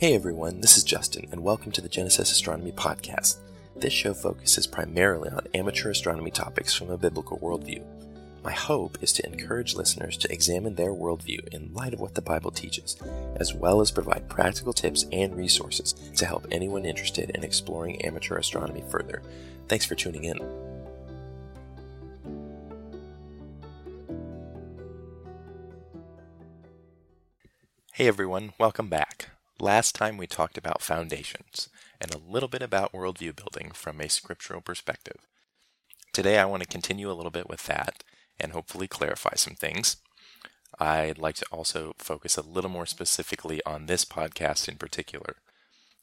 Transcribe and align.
Hey 0.00 0.14
everyone, 0.14 0.60
this 0.60 0.76
is 0.76 0.84
Justin, 0.84 1.26
and 1.32 1.42
welcome 1.42 1.72
to 1.72 1.80
the 1.80 1.88
Genesis 1.88 2.30
Astronomy 2.30 2.70
Podcast. 2.70 3.38
This 3.74 3.92
show 3.92 4.14
focuses 4.14 4.64
primarily 4.64 5.28
on 5.28 5.48
amateur 5.54 5.90
astronomy 5.90 6.30
topics 6.30 6.72
from 6.72 6.88
a 6.90 6.96
biblical 6.96 7.36
worldview. 7.40 7.82
My 8.44 8.52
hope 8.52 8.98
is 9.02 9.12
to 9.14 9.26
encourage 9.26 9.74
listeners 9.74 10.16
to 10.18 10.32
examine 10.32 10.76
their 10.76 10.92
worldview 10.92 11.48
in 11.48 11.74
light 11.74 11.94
of 11.94 11.98
what 11.98 12.14
the 12.14 12.22
Bible 12.22 12.52
teaches, 12.52 12.96
as 13.40 13.52
well 13.52 13.80
as 13.80 13.90
provide 13.90 14.28
practical 14.28 14.72
tips 14.72 15.04
and 15.10 15.34
resources 15.34 15.94
to 16.14 16.26
help 16.26 16.46
anyone 16.52 16.84
interested 16.84 17.30
in 17.30 17.42
exploring 17.42 18.00
amateur 18.02 18.36
astronomy 18.36 18.84
further. 18.88 19.20
Thanks 19.66 19.84
for 19.84 19.96
tuning 19.96 20.26
in. 20.26 20.38
Hey 27.94 28.06
everyone, 28.06 28.52
welcome 28.60 28.88
back. 28.88 29.30
Last 29.60 29.96
time 29.96 30.16
we 30.16 30.28
talked 30.28 30.56
about 30.56 30.82
foundations 30.82 31.68
and 32.00 32.14
a 32.14 32.18
little 32.18 32.48
bit 32.48 32.62
about 32.62 32.92
worldview 32.92 33.34
building 33.34 33.72
from 33.72 34.00
a 34.00 34.08
scriptural 34.08 34.60
perspective. 34.60 35.26
Today 36.12 36.38
I 36.38 36.44
want 36.44 36.62
to 36.62 36.68
continue 36.68 37.10
a 37.10 37.14
little 37.14 37.32
bit 37.32 37.48
with 37.48 37.66
that 37.66 38.04
and 38.38 38.52
hopefully 38.52 38.86
clarify 38.86 39.34
some 39.34 39.56
things. 39.56 39.96
I'd 40.78 41.18
like 41.18 41.34
to 41.36 41.46
also 41.50 41.94
focus 41.98 42.36
a 42.36 42.42
little 42.42 42.70
more 42.70 42.86
specifically 42.86 43.60
on 43.66 43.86
this 43.86 44.04
podcast 44.04 44.68
in 44.68 44.76
particular, 44.76 45.38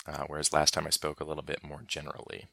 uh, 0.06 0.26
whereas 0.28 0.52
last 0.52 0.74
time 0.74 0.86
I 0.86 0.90
spoke 0.90 1.22
a 1.22 1.26
little 1.26 1.44
bit 1.44 1.64
more 1.64 1.82
generally. 1.88 2.48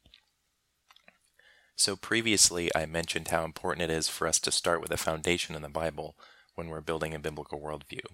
So, 1.75 1.97
previously, 1.97 2.71
I 2.77 2.87
mentioned 2.87 3.29
how 3.29 3.45
important 3.45 3.91
it 3.91 3.93
is 3.93 4.07
for 4.07 4.29
us 4.29 4.39
to 4.39 4.53
start 4.53 4.81
with 4.81 4.93
a 4.93 4.97
foundation 4.97 5.57
in 5.57 5.63
the 5.63 5.69
Bible 5.69 6.15
when 6.55 6.69
we're 6.69 6.81
building 6.81 7.13
a 7.13 7.19
biblical 7.19 7.61
worldview. 7.61 8.05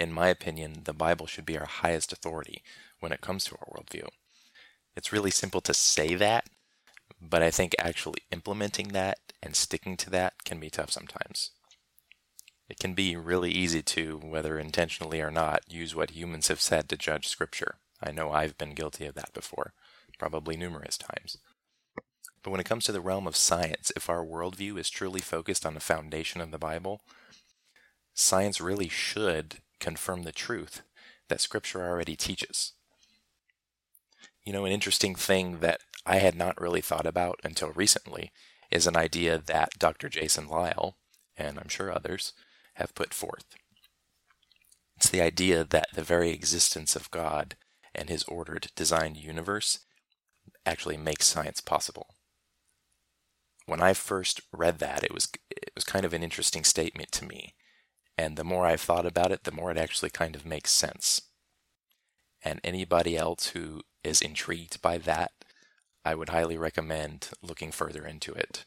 In 0.00 0.14
my 0.14 0.28
opinion, 0.28 0.84
the 0.84 0.94
Bible 0.94 1.26
should 1.26 1.44
be 1.44 1.58
our 1.58 1.66
highest 1.66 2.10
authority 2.10 2.62
when 3.00 3.12
it 3.12 3.20
comes 3.20 3.44
to 3.44 3.56
our 3.56 3.66
worldview. 3.66 4.08
It's 4.96 5.12
really 5.12 5.30
simple 5.30 5.60
to 5.60 5.74
say 5.74 6.14
that, 6.14 6.46
but 7.20 7.42
I 7.42 7.50
think 7.50 7.74
actually 7.78 8.22
implementing 8.32 8.88
that 8.88 9.18
and 9.42 9.54
sticking 9.54 9.98
to 9.98 10.08
that 10.08 10.42
can 10.46 10.58
be 10.58 10.70
tough 10.70 10.90
sometimes. 10.90 11.50
It 12.70 12.78
can 12.78 12.94
be 12.94 13.14
really 13.14 13.50
easy 13.50 13.82
to, 13.82 14.16
whether 14.24 14.58
intentionally 14.58 15.20
or 15.20 15.30
not, 15.30 15.70
use 15.70 15.94
what 15.94 16.12
humans 16.12 16.48
have 16.48 16.62
said 16.62 16.88
to 16.88 16.96
judge 16.96 17.28
Scripture. 17.28 17.74
I 18.02 18.10
know 18.10 18.32
I've 18.32 18.56
been 18.56 18.72
guilty 18.72 19.04
of 19.04 19.14
that 19.16 19.34
before, 19.34 19.74
probably 20.18 20.56
numerous 20.56 20.96
times. 20.96 21.36
But 22.42 22.52
when 22.52 22.60
it 22.60 22.66
comes 22.66 22.86
to 22.86 22.92
the 22.92 23.02
realm 23.02 23.26
of 23.26 23.36
science, 23.36 23.92
if 23.94 24.08
our 24.08 24.24
worldview 24.24 24.78
is 24.78 24.88
truly 24.88 25.20
focused 25.20 25.66
on 25.66 25.74
the 25.74 25.78
foundation 25.78 26.40
of 26.40 26.52
the 26.52 26.58
Bible, 26.58 27.02
science 28.14 28.62
really 28.62 28.88
should 28.88 29.58
confirm 29.80 30.22
the 30.22 30.32
truth 30.32 30.82
that 31.28 31.40
Scripture 31.40 31.82
already 31.82 32.16
teaches. 32.16 32.72
You 34.44 34.52
know, 34.52 34.64
an 34.64 34.72
interesting 34.72 35.14
thing 35.14 35.58
that 35.60 35.80
I 36.06 36.16
had 36.16 36.34
not 36.34 36.60
really 36.60 36.80
thought 36.80 37.06
about 37.06 37.40
until 37.44 37.72
recently 37.72 38.32
is 38.70 38.86
an 38.86 38.96
idea 38.96 39.38
that 39.38 39.78
Dr. 39.78 40.08
Jason 40.08 40.48
Lisle, 40.48 40.96
and 41.36 41.58
I'm 41.58 41.68
sure 41.68 41.92
others, 41.92 42.32
have 42.74 42.94
put 42.94 43.12
forth. 43.12 43.44
It's 44.96 45.08
the 45.08 45.22
idea 45.22 45.64
that 45.64 45.88
the 45.94 46.02
very 46.02 46.30
existence 46.30 46.94
of 46.94 47.10
God 47.10 47.56
and 47.94 48.08
his 48.08 48.24
ordered, 48.24 48.68
designed 48.76 49.16
universe 49.16 49.80
actually 50.66 50.96
makes 50.96 51.26
science 51.26 51.60
possible. 51.60 52.14
When 53.66 53.80
I 53.80 53.94
first 53.94 54.40
read 54.52 54.78
that, 54.78 55.04
it 55.04 55.12
was 55.12 55.28
it 55.50 55.70
was 55.74 55.84
kind 55.84 56.04
of 56.04 56.12
an 56.12 56.22
interesting 56.22 56.64
statement 56.64 57.12
to 57.12 57.24
me 57.24 57.54
and 58.20 58.36
the 58.36 58.44
more 58.44 58.66
I've 58.66 58.82
thought 58.82 59.06
about 59.06 59.32
it, 59.32 59.44
the 59.44 59.50
more 59.50 59.70
it 59.70 59.78
actually 59.78 60.10
kind 60.10 60.36
of 60.36 60.44
makes 60.44 60.72
sense. 60.72 61.22
And 62.42 62.60
anybody 62.62 63.16
else 63.16 63.48
who 63.48 63.80
is 64.04 64.20
intrigued 64.20 64.82
by 64.82 64.98
that, 64.98 65.32
I 66.04 66.14
would 66.14 66.28
highly 66.28 66.58
recommend 66.58 67.30
looking 67.40 67.72
further 67.72 68.04
into 68.04 68.34
it. 68.34 68.66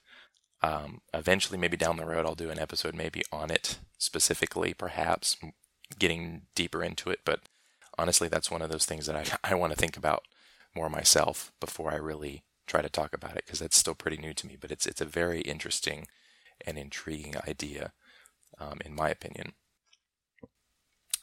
Um, 0.63 1.01
eventually, 1.13 1.59
maybe 1.59 1.77
down 1.77 1.97
the 1.97 2.05
road, 2.05 2.25
I'll 2.25 2.33
do 2.33 2.50
an 2.50 2.57
episode 2.57 2.95
maybe 2.95 3.22
on 3.31 3.51
it 3.51 3.77
specifically, 4.00 4.73
perhaps 4.73 5.38
getting 6.00 6.47
deeper 6.56 6.83
into 6.83 7.11
it. 7.11 7.19
But 7.23 7.41
honestly, 7.95 8.27
that's 8.27 8.50
one 8.50 8.63
of 8.63 8.72
those 8.72 8.88
things 8.88 9.06
that 9.06 9.16
I, 9.16 9.51
I 9.51 9.53
want 9.53 9.72
to 9.72 9.77
think 9.77 9.97
about 9.97 10.23
more 10.75 10.89
myself 10.89 11.51
before 11.59 11.91
I 11.91 11.97
really 11.97 12.41
try 12.66 12.81
to 12.81 12.89
talk 12.89 13.13
about 13.13 13.38
it 13.38 13.45
because 13.45 13.59
that's 13.59 13.77
still 13.77 13.94
pretty 13.94 14.17
new 14.17 14.33
to 14.33 14.47
me. 14.47 14.57
But 14.59 14.72
it's 14.72 14.88
it's 14.88 15.01
a 15.01 15.06
very 15.06 15.41
interesting 15.41 16.07
and 16.66 16.79
intriguing 16.79 17.35
idea 17.47 17.94
um, 18.59 18.79
in 18.85 18.95
my 18.95 19.09
opinion. 19.09 19.53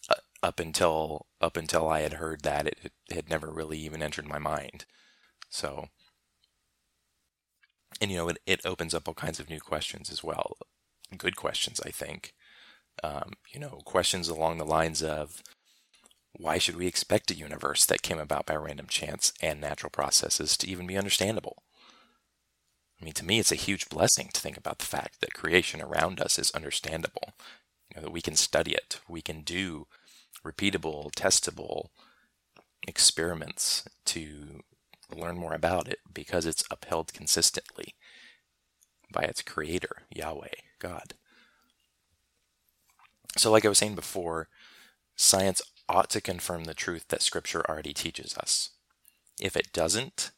Uh, 0.08 0.14
up 0.42 0.60
until 0.60 1.26
up 1.41 1.56
until 1.56 1.88
I 1.88 2.00
had 2.00 2.14
heard 2.14 2.42
that, 2.42 2.66
it, 2.66 2.78
it 3.08 3.14
had 3.14 3.28
never 3.30 3.50
really 3.50 3.78
even 3.78 4.02
entered 4.02 4.26
my 4.26 4.38
mind. 4.38 4.84
So, 5.48 5.88
and 8.00 8.10
you 8.10 8.16
know, 8.16 8.28
it, 8.28 8.38
it 8.46 8.60
opens 8.64 8.94
up 8.94 9.08
all 9.08 9.14
kinds 9.14 9.41
of 9.41 9.50
new 9.50 9.60
questions 9.60 10.10
as 10.10 10.22
well. 10.24 10.56
Good 11.16 11.36
questions, 11.36 11.80
I 11.84 11.91
think. 11.91 12.34
Um, 13.02 13.32
you 13.52 13.60
know, 13.60 13.80
questions 13.84 14.28
along 14.28 14.58
the 14.58 14.64
lines 14.64 15.02
of 15.02 15.42
why 16.32 16.58
should 16.58 16.76
we 16.76 16.86
expect 16.86 17.30
a 17.30 17.34
universe 17.34 17.84
that 17.86 18.02
came 18.02 18.18
about 18.18 18.47
by 18.47 18.54
random 18.56 18.86
chance 18.86 19.32
and 19.42 19.60
natural 19.60 19.91
processes 19.91 20.56
to 20.58 20.68
even 20.68 20.86
be 20.86 20.97
understandable? 20.97 21.59
I 23.00 23.05
mean, 23.05 23.15
to 23.15 23.25
me, 23.25 23.38
it's 23.38 23.53
a 23.53 23.56
huge 23.56 23.88
blessing 23.88 24.28
to 24.33 24.41
think 24.41 24.56
about 24.56 24.78
the 24.78 24.87
fact 24.87 25.21
that 25.21 25.33
creation 25.33 25.81
around 25.81 26.21
us 26.21 26.38
is 26.38 26.50
understandable, 26.50 27.33
you 27.88 27.97
know, 27.97 28.03
that 28.03 28.12
we 28.12 28.21
can 28.21 28.37
study 28.37 28.72
it, 28.72 29.00
we 29.09 29.22
can 29.22 29.41
do 29.41 29.87
repeatable, 30.44 31.10
testable 31.12 31.89
experiments 32.87 33.84
to 34.05 34.60
learn 35.15 35.39
more 35.39 35.55
about 35.55 35.89
it 35.89 35.99
because 36.12 36.47
it's 36.47 36.65
upheld 36.71 37.12
consistently 37.12 37.94
by 39.12 39.22
its 39.22 39.43
creator, 39.43 40.03
Yahweh, 40.10 40.49
God. 40.78 41.15
So, 43.37 43.50
like 43.50 43.65
I 43.65 43.69
was 43.69 43.78
saying 43.78 43.94
before, 43.94 44.49
science 45.16 45.62
ought 45.89 46.10
to 46.10 46.21
confirm 46.21 46.65
the 46.65 46.75
truth 46.75 47.06
that 47.09 47.22
Scripture 47.22 47.65
already 47.69 47.93
teaches 47.93 48.37
us. 48.37 48.71
If 49.41 49.56
it 49.56 49.72
doesn't, 49.72 50.31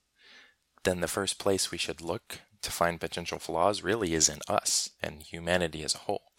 then 0.84 1.00
the 1.00 1.08
first 1.08 1.38
place 1.38 1.70
we 1.70 1.78
should 1.78 2.00
look 2.00 2.40
to 2.62 2.70
find 2.70 3.00
potential 3.00 3.38
flaws 3.38 3.82
really 3.82 4.14
is 4.14 4.28
in 4.28 4.38
us 4.48 4.90
and 5.02 5.22
humanity 5.22 5.82
as 5.82 5.94
a 5.94 5.98
whole, 5.98 6.32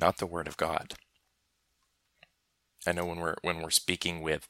not 0.00 0.18
the 0.18 0.26
Word 0.26 0.48
of 0.48 0.56
God. 0.56 0.94
I 2.86 2.92
know 2.92 3.06
when 3.06 3.18
we're 3.18 3.36
when 3.42 3.60
we're 3.60 3.70
speaking 3.70 4.22
with 4.22 4.48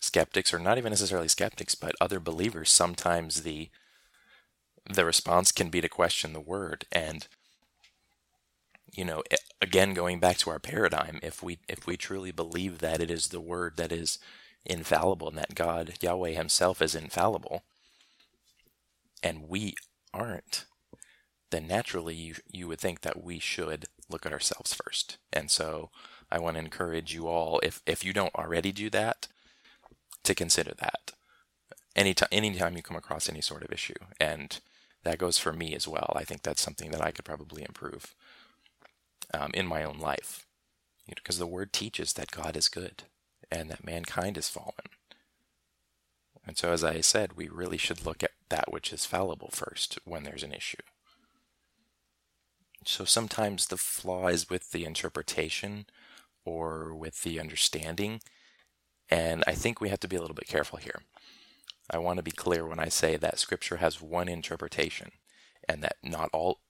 skeptics, 0.00 0.52
or 0.54 0.58
not 0.58 0.78
even 0.78 0.90
necessarily 0.90 1.28
skeptics, 1.28 1.74
but 1.74 1.94
other 2.00 2.20
believers, 2.20 2.70
sometimes 2.70 3.42
the 3.42 3.70
the 4.88 5.04
response 5.04 5.52
can 5.52 5.68
be 5.68 5.80
to 5.80 5.88
question 5.88 6.32
the 6.32 6.40
Word, 6.40 6.86
and 6.92 7.26
you 8.92 9.04
know, 9.04 9.22
again, 9.60 9.94
going 9.94 10.20
back 10.20 10.38
to 10.38 10.50
our 10.50 10.58
paradigm, 10.58 11.18
if 11.22 11.42
we 11.42 11.58
if 11.68 11.86
we 11.86 11.96
truly 11.96 12.30
believe 12.32 12.78
that 12.78 13.00
it 13.00 13.10
is 13.10 13.28
the 13.28 13.40
Word 13.40 13.76
that 13.76 13.92
is 13.92 14.18
infallible 14.64 15.28
and 15.28 15.38
that 15.38 15.54
God 15.54 15.94
Yahweh 16.00 16.30
Himself 16.30 16.80
is 16.80 16.94
infallible, 16.94 17.64
and 19.22 19.48
we 19.48 19.74
aren't, 20.16 20.64
then 21.50 21.66
naturally 21.66 22.14
you, 22.14 22.34
you 22.50 22.66
would 22.68 22.80
think 22.80 23.02
that 23.02 23.22
we 23.22 23.38
should 23.38 23.86
look 24.08 24.26
at 24.26 24.32
ourselves 24.32 24.74
first. 24.74 25.18
And 25.32 25.50
so 25.50 25.90
I 26.30 26.38
want 26.38 26.56
to 26.56 26.62
encourage 26.62 27.14
you 27.14 27.28
all, 27.28 27.60
if, 27.62 27.82
if 27.86 28.04
you 28.04 28.12
don't 28.12 28.34
already 28.34 28.72
do 28.72 28.90
that, 28.90 29.28
to 30.24 30.34
consider 30.34 30.72
that 30.78 31.12
anytime, 31.94 32.28
anytime 32.32 32.76
you 32.76 32.82
come 32.82 32.96
across 32.96 33.28
any 33.28 33.40
sort 33.40 33.62
of 33.62 33.72
issue. 33.72 33.94
And 34.20 34.58
that 35.04 35.18
goes 35.18 35.38
for 35.38 35.52
me 35.52 35.74
as 35.74 35.86
well. 35.86 36.12
I 36.16 36.24
think 36.24 36.42
that's 36.42 36.60
something 36.60 36.90
that 36.90 37.02
I 37.02 37.12
could 37.12 37.24
probably 37.24 37.62
improve 37.62 38.14
um, 39.32 39.50
in 39.54 39.66
my 39.66 39.84
own 39.84 39.98
life. 39.98 40.46
Because 41.08 41.38
you 41.38 41.44
know, 41.44 41.48
the 41.48 41.54
word 41.54 41.72
teaches 41.72 42.12
that 42.14 42.32
God 42.32 42.56
is 42.56 42.68
good 42.68 43.04
and 43.50 43.70
that 43.70 43.86
mankind 43.86 44.36
is 44.36 44.48
fallen. 44.48 44.90
And 46.46 46.56
so, 46.56 46.72
as 46.72 46.84
I 46.84 47.00
said, 47.00 47.34
we 47.34 47.48
really 47.48 47.76
should 47.76 48.04
look 48.04 48.22
at 48.22 48.30
that 48.48 48.72
which 48.72 48.92
is 48.92 49.04
fallible 49.04 49.50
first 49.52 49.98
when 50.04 50.22
there's 50.22 50.42
an 50.42 50.52
issue. 50.52 50.82
So 52.84 53.04
sometimes 53.04 53.66
the 53.66 53.76
flaw 53.76 54.28
is 54.28 54.48
with 54.48 54.70
the 54.70 54.84
interpretation 54.84 55.86
or 56.44 56.94
with 56.94 57.22
the 57.22 57.40
understanding. 57.40 58.20
And 59.10 59.42
I 59.46 59.52
think 59.52 59.80
we 59.80 59.88
have 59.88 60.00
to 60.00 60.08
be 60.08 60.16
a 60.16 60.20
little 60.20 60.36
bit 60.36 60.46
careful 60.46 60.78
here. 60.78 61.02
I 61.90 61.98
want 61.98 62.18
to 62.18 62.22
be 62.22 62.30
clear 62.30 62.66
when 62.66 62.78
I 62.80 62.88
say 62.88 63.16
that 63.16 63.38
Scripture 63.38 63.76
has 63.76 64.00
one 64.00 64.28
interpretation 64.28 65.10
and 65.68 65.82
that 65.82 65.96
not 66.02 66.30
all, 66.32 66.60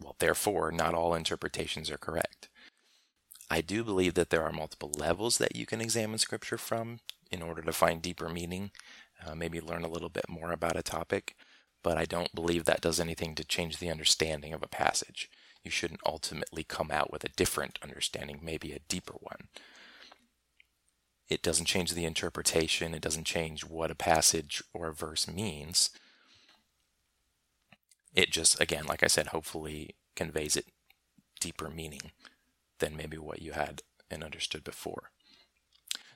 well, 0.00 0.16
therefore, 0.18 0.70
not 0.72 0.94
all 0.94 1.14
interpretations 1.14 1.90
are 1.90 1.98
correct. 1.98 2.48
I 3.50 3.60
do 3.60 3.84
believe 3.84 4.14
that 4.14 4.30
there 4.30 4.42
are 4.42 4.52
multiple 4.52 4.90
levels 4.96 5.38
that 5.38 5.54
you 5.54 5.66
can 5.66 5.80
examine 5.80 6.18
Scripture 6.18 6.58
from 6.58 6.98
in 7.30 7.42
order 7.42 7.62
to 7.62 7.72
find 7.72 8.02
deeper 8.02 8.28
meaning 8.28 8.70
uh, 9.24 9.34
maybe 9.34 9.60
learn 9.60 9.84
a 9.84 9.88
little 9.88 10.08
bit 10.08 10.28
more 10.28 10.52
about 10.52 10.76
a 10.76 10.82
topic, 10.82 11.36
but 11.82 11.96
I 11.96 12.04
don't 12.04 12.34
believe 12.34 12.64
that 12.64 12.80
does 12.80 12.98
anything 12.98 13.34
to 13.36 13.44
change 13.44 13.78
the 13.78 13.90
understanding 13.90 14.52
of 14.52 14.62
a 14.62 14.68
passage. 14.68 15.30
You 15.62 15.70
shouldn't 15.70 16.00
ultimately 16.06 16.64
come 16.64 16.90
out 16.90 17.12
with 17.12 17.24
a 17.24 17.28
different 17.28 17.78
understanding, 17.82 18.40
maybe 18.42 18.72
a 18.72 18.80
deeper 18.88 19.14
one. 19.20 19.48
It 21.28 21.42
doesn't 21.42 21.66
change 21.66 21.92
the 21.92 22.04
interpretation, 22.04 22.94
it 22.94 23.02
doesn't 23.02 23.24
change 23.24 23.64
what 23.64 23.90
a 23.90 23.96
passage 23.96 24.62
or 24.72 24.88
a 24.88 24.94
verse 24.94 25.26
means. 25.28 25.90
It 28.14 28.30
just, 28.30 28.60
again, 28.60 28.86
like 28.86 29.02
I 29.02 29.08
said, 29.08 29.28
hopefully 29.28 29.96
conveys 30.14 30.56
it 30.56 30.66
deeper 31.40 31.68
meaning 31.68 32.12
than 32.78 32.96
maybe 32.96 33.18
what 33.18 33.42
you 33.42 33.52
had 33.52 33.82
and 34.10 34.22
understood 34.22 34.64
before. 34.64 35.10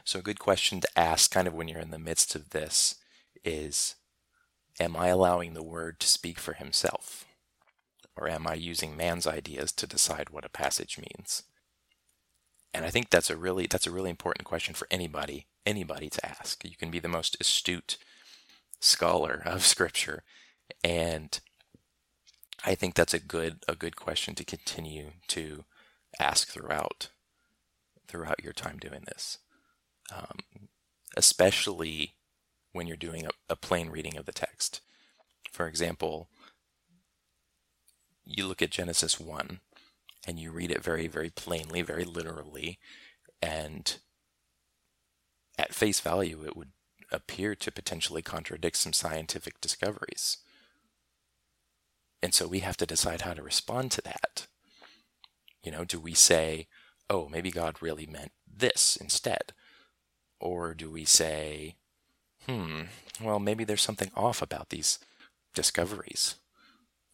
So, 0.04 0.18
a 0.18 0.22
good 0.22 0.38
question 0.38 0.80
to 0.80 0.98
ask, 0.98 1.30
kind 1.30 1.46
of 1.46 1.54
when 1.54 1.68
you're 1.68 1.80
in 1.80 1.90
the 1.90 1.98
midst 1.98 2.34
of 2.34 2.50
this, 2.50 2.96
is 3.44 3.96
Am 4.80 4.96
I 4.96 5.08
allowing 5.08 5.52
the 5.52 5.62
Word 5.62 6.00
to 6.00 6.08
speak 6.08 6.38
for 6.38 6.54
Himself? 6.54 7.26
Or 8.16 8.28
am 8.28 8.46
I 8.46 8.54
using 8.54 8.96
man's 8.96 9.26
ideas 9.26 9.72
to 9.72 9.86
decide 9.86 10.30
what 10.30 10.44
a 10.44 10.50
passage 10.50 10.98
means? 10.98 11.42
And 12.72 12.84
I 12.84 12.90
think 12.90 13.10
that's 13.10 13.30
a 13.30 13.36
really 13.36 13.66
that's 13.66 13.86
a 13.86 13.90
really 13.90 14.10
important 14.10 14.46
question 14.46 14.74
for 14.74 14.86
anybody 14.90 15.46
anybody 15.66 16.08
to 16.10 16.26
ask. 16.26 16.64
You 16.64 16.76
can 16.76 16.90
be 16.90 16.98
the 16.98 17.08
most 17.08 17.36
astute 17.40 17.98
scholar 18.78 19.42
of 19.44 19.64
Scripture, 19.66 20.22
and 20.82 21.38
I 22.64 22.74
think 22.74 22.94
that's 22.94 23.14
a 23.14 23.20
good 23.20 23.64
a 23.68 23.74
good 23.74 23.96
question 23.96 24.34
to 24.36 24.44
continue 24.44 25.12
to 25.28 25.64
ask 26.18 26.48
throughout 26.48 27.08
throughout 28.06 28.42
your 28.42 28.52
time 28.52 28.78
doing 28.78 29.02
this, 29.06 29.38
um, 30.14 30.68
especially 31.16 32.14
when 32.72 32.86
you're 32.86 32.96
doing 32.96 33.26
a, 33.26 33.30
a 33.48 33.56
plain 33.56 33.90
reading 33.90 34.16
of 34.16 34.26
the 34.26 34.32
text. 34.32 34.80
For 35.52 35.66
example, 35.66 36.28
you 38.24 38.46
look 38.46 38.62
at 38.62 38.70
Genesis 38.70 39.18
one, 39.18 39.60
and 40.26 40.38
you 40.38 40.50
read 40.50 40.70
it 40.70 40.84
very 40.84 41.06
very 41.08 41.30
plainly, 41.30 41.82
very 41.82 42.04
literally, 42.04 42.78
and 43.42 43.96
at 45.58 45.74
face 45.74 46.00
value, 46.00 46.44
it 46.44 46.56
would 46.56 46.70
appear 47.12 47.54
to 47.54 47.72
potentially 47.72 48.22
contradict 48.22 48.76
some 48.76 48.92
scientific 48.92 49.60
discoveries. 49.60 50.38
And 52.22 52.32
so 52.34 52.46
we 52.46 52.60
have 52.60 52.76
to 52.78 52.86
decide 52.86 53.22
how 53.22 53.34
to 53.34 53.42
respond 53.42 53.90
to 53.92 54.02
that. 54.02 54.46
You 55.62 55.72
know, 55.72 55.84
do 55.84 55.98
we 55.98 56.14
say, 56.14 56.68
oh, 57.08 57.28
maybe 57.28 57.50
God 57.50 57.82
really 57.82 58.06
meant 58.06 58.32
this 58.46 58.96
instead? 58.96 59.52
Or 60.40 60.74
do 60.74 60.90
we 60.90 61.04
say, 61.04 61.76
hmm, 62.46 62.82
well, 63.22 63.38
maybe 63.38 63.64
there's 63.64 63.82
something 63.82 64.10
off 64.16 64.42
about 64.42 64.70
these 64.70 64.98
discoveries? 65.54 66.36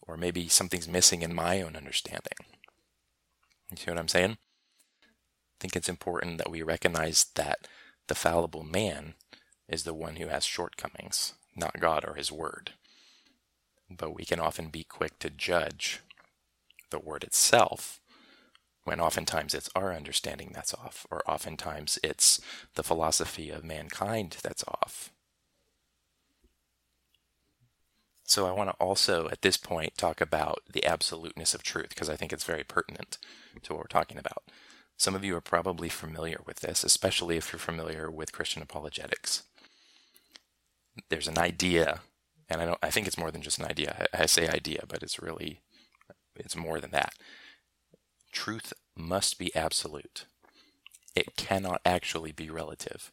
Or 0.01 0.17
maybe 0.17 0.47
something's 0.47 0.87
missing 0.87 1.21
in 1.21 1.35
my 1.35 1.61
own 1.61 1.75
understanding. 1.75 2.37
You 3.69 3.77
see 3.77 3.91
what 3.91 3.99
I'm 3.99 4.07
saying? 4.07 4.31
I 4.31 5.57
think 5.59 5.75
it's 5.75 5.89
important 5.89 6.37
that 6.37 6.49
we 6.49 6.61
recognize 6.61 7.25
that 7.35 7.67
the 8.07 8.15
fallible 8.15 8.63
man 8.63 9.15
is 9.67 9.83
the 9.83 9.93
one 9.93 10.15
who 10.15 10.27
has 10.27 10.45
shortcomings, 10.45 11.33
not 11.55 11.81
God 11.81 12.05
or 12.07 12.13
his 12.13 12.31
word 12.31 12.71
but 13.89 14.15
we 14.15 14.25
can 14.25 14.39
often 14.39 14.67
be 14.69 14.83
quick 14.83 15.19
to 15.19 15.29
judge 15.29 16.01
the 16.89 16.99
word 16.99 17.23
itself 17.23 17.99
when 18.87 19.01
oftentimes 19.01 19.53
it's 19.53 19.69
our 19.75 19.93
understanding 19.93 20.51
that's 20.53 20.73
off, 20.73 21.05
or 21.11 21.21
oftentimes 21.29 21.99
it's 22.03 22.39
the 22.75 22.83
philosophy 22.83 23.49
of 23.49 23.63
mankind 23.63 24.37
that's 24.41 24.63
off. 24.67 25.11
So 28.23 28.47
I 28.47 28.51
want 28.51 28.69
to 28.69 28.75
also, 28.75 29.27
at 29.29 29.41
this 29.41 29.57
point, 29.57 29.97
talk 29.97 30.21
about 30.21 30.59
the 30.71 30.85
absoluteness 30.85 31.53
of 31.53 31.63
truth, 31.63 31.89
because 31.89 32.09
I 32.09 32.15
think 32.15 32.31
it's 32.31 32.43
very 32.43 32.63
pertinent 32.63 33.17
to 33.63 33.73
what 33.73 33.79
we're 33.79 33.87
talking 33.87 34.17
about. 34.17 34.43
Some 34.97 35.15
of 35.15 35.23
you 35.23 35.35
are 35.35 35.41
probably 35.41 35.89
familiar 35.89 36.39
with 36.45 36.61
this, 36.61 36.83
especially 36.83 37.37
if 37.37 37.51
you're 37.51 37.59
familiar 37.59 38.09
with 38.09 38.31
Christian 38.31 38.61
apologetics. 38.61 39.43
There's 41.09 41.27
an 41.27 41.37
idea 41.37 42.01
and 42.49 42.61
I 42.61 42.65
don't 42.65 42.79
I 42.81 42.89
think 42.89 43.07
it's 43.07 43.17
more 43.17 43.31
than 43.31 43.41
just 43.41 43.59
an 43.59 43.65
idea. 43.65 44.07
I, 44.13 44.23
I 44.23 44.25
say 44.25 44.47
idea, 44.47 44.83
but 44.87 45.03
it's 45.03 45.21
really 45.21 45.61
it's 46.35 46.55
more 46.55 46.79
than 46.79 46.91
that. 46.91 47.13
Truth 48.31 48.73
must 48.95 49.37
be 49.37 49.55
absolute. 49.55 50.25
It 51.15 51.35
cannot 51.35 51.81
actually 51.85 52.31
be 52.31 52.49
relative. 52.49 53.11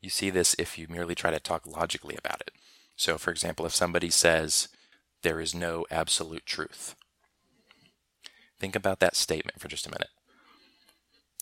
You 0.00 0.10
see 0.10 0.30
this 0.30 0.54
if 0.58 0.78
you 0.78 0.86
merely 0.88 1.14
try 1.14 1.30
to 1.30 1.40
talk 1.40 1.66
logically 1.66 2.16
about 2.16 2.40
it. 2.40 2.52
So, 2.96 3.18
for 3.18 3.30
example, 3.30 3.66
if 3.66 3.74
somebody 3.74 4.10
says 4.10 4.68
there 5.22 5.40
is 5.40 5.54
no 5.54 5.86
absolute 5.90 6.46
truth, 6.46 6.94
think 8.60 8.76
about 8.76 9.00
that 9.00 9.16
statement 9.16 9.60
for 9.60 9.68
just 9.68 9.86
a 9.86 9.90
minute. 9.90 10.10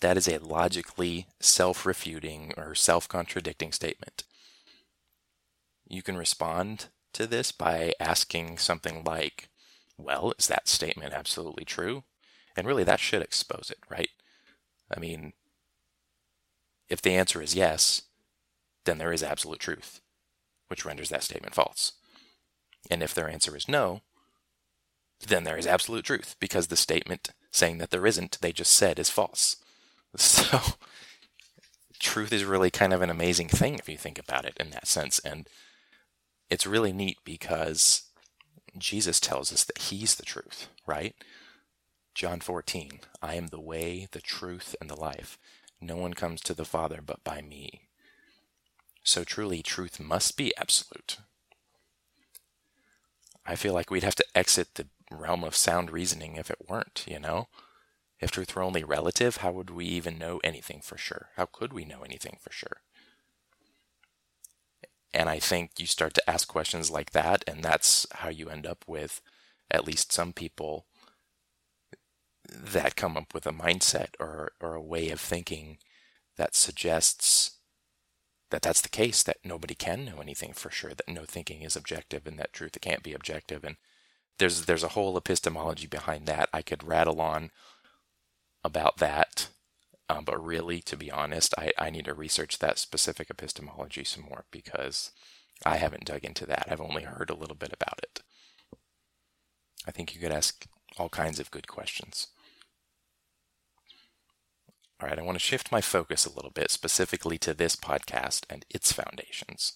That 0.01 0.17
is 0.17 0.27
a 0.27 0.39
logically 0.39 1.27
self 1.39 1.85
refuting 1.85 2.53
or 2.57 2.73
self 2.73 3.07
contradicting 3.07 3.71
statement. 3.71 4.23
You 5.87 6.01
can 6.01 6.17
respond 6.17 6.87
to 7.13 7.27
this 7.27 7.51
by 7.51 7.93
asking 7.99 8.57
something 8.57 9.03
like, 9.03 9.49
well, 9.97 10.33
is 10.39 10.47
that 10.47 10.67
statement 10.67 11.13
absolutely 11.13 11.65
true? 11.65 12.03
And 12.61 12.67
really, 12.67 12.83
that 12.83 12.99
should 12.99 13.23
expose 13.23 13.71
it, 13.71 13.79
right? 13.89 14.11
I 14.95 14.99
mean, 14.99 15.33
if 16.89 17.01
the 17.01 17.15
answer 17.15 17.41
is 17.41 17.55
yes, 17.55 18.03
then 18.85 18.99
there 18.99 19.11
is 19.11 19.23
absolute 19.23 19.59
truth, 19.59 19.99
which 20.67 20.85
renders 20.85 21.09
that 21.09 21.23
statement 21.23 21.55
false. 21.55 21.93
And 22.91 23.01
if 23.01 23.15
their 23.15 23.27
answer 23.27 23.57
is 23.57 23.67
no, 23.67 24.01
then 25.27 25.43
there 25.43 25.57
is 25.57 25.65
absolute 25.65 26.05
truth 26.05 26.35
because 26.39 26.67
the 26.67 26.75
statement 26.75 27.31
saying 27.49 27.79
that 27.79 27.89
there 27.89 28.05
isn't, 28.05 28.37
they 28.41 28.51
just 28.51 28.73
said, 28.73 28.99
is 28.99 29.09
false. 29.09 29.55
So, 30.17 30.59
truth 31.99 32.31
is 32.31 32.45
really 32.45 32.69
kind 32.69 32.93
of 32.93 33.01
an 33.01 33.09
amazing 33.09 33.47
thing 33.47 33.73
if 33.73 33.89
you 33.89 33.97
think 33.97 34.19
about 34.19 34.45
it 34.45 34.55
in 34.59 34.69
that 34.69 34.85
sense. 34.85 35.17
And 35.17 35.47
it's 36.47 36.67
really 36.67 36.93
neat 36.93 37.17
because 37.25 38.03
Jesus 38.77 39.19
tells 39.19 39.51
us 39.51 39.63
that 39.63 39.79
he's 39.79 40.13
the 40.13 40.25
truth, 40.25 40.67
right? 40.85 41.15
John 42.13 42.39
14, 42.41 42.99
I 43.21 43.35
am 43.35 43.47
the 43.47 43.61
way, 43.61 44.07
the 44.11 44.21
truth, 44.21 44.75
and 44.81 44.89
the 44.89 44.99
life. 44.99 45.37
No 45.79 45.95
one 45.95 46.13
comes 46.13 46.41
to 46.41 46.53
the 46.53 46.65
Father 46.65 46.99
but 47.03 47.23
by 47.23 47.41
me. 47.41 47.87
So 49.03 49.23
truly, 49.23 49.63
truth 49.63 49.99
must 49.99 50.37
be 50.37 50.53
absolute. 50.57 51.17
I 53.45 53.55
feel 53.55 53.73
like 53.73 53.89
we'd 53.89 54.03
have 54.03 54.15
to 54.15 54.25
exit 54.35 54.75
the 54.75 54.87
realm 55.09 55.43
of 55.43 55.55
sound 55.55 55.89
reasoning 55.89 56.35
if 56.35 56.51
it 56.51 56.69
weren't, 56.69 57.03
you 57.07 57.19
know? 57.19 57.47
If 58.19 58.29
truth 58.29 58.55
were 58.55 58.61
only 58.61 58.83
relative, 58.83 59.37
how 59.37 59.51
would 59.53 59.71
we 59.71 59.85
even 59.85 60.19
know 60.19 60.39
anything 60.43 60.81
for 60.81 60.97
sure? 60.97 61.29
How 61.37 61.45
could 61.45 61.73
we 61.73 61.85
know 61.85 62.03
anything 62.03 62.37
for 62.39 62.51
sure? 62.51 62.81
And 65.13 65.27
I 65.27 65.39
think 65.39 65.71
you 65.79 65.87
start 65.87 66.13
to 66.13 66.29
ask 66.29 66.47
questions 66.47 66.91
like 66.91 67.11
that, 67.11 67.43
and 67.47 67.63
that's 67.63 68.05
how 68.11 68.29
you 68.29 68.49
end 68.49 68.67
up 68.67 68.85
with 68.87 69.21
at 69.71 69.85
least 69.85 70.11
some 70.11 70.33
people 70.33 70.85
that 72.51 72.95
come 72.95 73.17
up 73.17 73.33
with 73.33 73.47
a 73.47 73.51
mindset 73.51 74.09
or, 74.19 74.51
or 74.59 74.75
a 74.75 74.81
way 74.81 75.09
of 75.09 75.19
thinking 75.19 75.77
that 76.37 76.55
suggests 76.55 77.57
that 78.49 78.61
that's 78.61 78.81
the 78.81 78.89
case, 78.89 79.23
that 79.23 79.37
nobody 79.43 79.73
can 79.73 80.05
know 80.05 80.19
anything 80.21 80.51
for 80.53 80.69
sure, 80.69 80.93
that 80.93 81.07
no 81.07 81.23
thinking 81.23 81.61
is 81.61 81.75
objective 81.75 82.27
and 82.27 82.37
that 82.37 82.51
truth 82.51 82.77
can't 82.81 83.03
be 83.03 83.13
objective. 83.13 83.63
And 83.63 83.77
there's 84.37 84.65
there's 84.65 84.83
a 84.83 84.89
whole 84.89 85.15
epistemology 85.15 85.87
behind 85.87 86.25
that. 86.25 86.49
I 86.51 86.61
could 86.61 86.83
rattle 86.83 87.21
on 87.21 87.51
about 88.63 88.97
that 88.97 89.47
um, 90.11 90.25
but 90.25 90.43
really, 90.45 90.81
to 90.81 90.97
be 90.97 91.09
honest, 91.09 91.53
I, 91.57 91.71
I 91.77 91.89
need 91.89 92.03
to 92.03 92.13
research 92.13 92.59
that 92.59 92.77
specific 92.77 93.29
epistemology 93.29 94.03
some 94.03 94.25
more 94.25 94.43
because 94.51 95.11
I 95.65 95.77
haven't 95.77 96.03
dug 96.03 96.25
into 96.25 96.45
that. 96.47 96.67
I've 96.69 96.81
only 96.81 97.03
heard 97.03 97.29
a 97.29 97.35
little 97.35 97.55
bit 97.55 97.71
about 97.71 97.99
it. 98.03 98.21
I 99.87 99.91
think 99.91 100.13
you 100.13 100.19
could 100.19 100.33
ask 100.33 100.65
all 100.97 101.07
kinds 101.07 101.39
of 101.39 101.49
good 101.49 101.69
questions. 101.69 102.27
All 105.01 105.07
right, 105.09 105.17
I 105.17 105.23
want 105.23 105.35
to 105.35 105.43
shift 105.43 105.71
my 105.71 105.81
focus 105.81 106.27
a 106.27 106.33
little 106.33 106.51
bit 106.51 106.69
specifically 106.69 107.39
to 107.39 107.55
this 107.55 107.75
podcast 107.75 108.43
and 108.47 108.65
its 108.69 108.91
foundations. 108.91 109.73